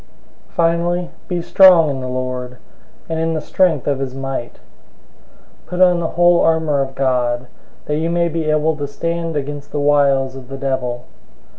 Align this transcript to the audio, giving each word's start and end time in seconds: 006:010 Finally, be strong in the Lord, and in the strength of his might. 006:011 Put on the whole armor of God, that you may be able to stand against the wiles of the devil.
006:010 0.49 0.55
Finally, 0.55 1.09
be 1.27 1.43
strong 1.43 1.91
in 1.91 2.01
the 2.01 2.07
Lord, 2.07 2.57
and 3.07 3.19
in 3.19 3.35
the 3.35 3.39
strength 3.39 3.85
of 3.85 3.99
his 3.99 4.15
might. 4.15 4.53
006:011 5.65 5.65
Put 5.67 5.81
on 5.81 5.99
the 5.99 6.07
whole 6.07 6.41
armor 6.41 6.81
of 6.81 6.95
God, 6.95 7.45
that 7.85 7.97
you 7.99 8.09
may 8.09 8.27
be 8.27 8.49
able 8.49 8.75
to 8.77 8.87
stand 8.87 9.35
against 9.37 9.71
the 9.71 9.79
wiles 9.79 10.35
of 10.35 10.47
the 10.49 10.57
devil. 10.57 11.05